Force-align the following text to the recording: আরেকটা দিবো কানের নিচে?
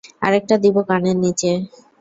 আরেকটা 0.21 0.55
দিবো 0.63 0.81
কানের 0.89 1.17
নিচে? 1.23 1.51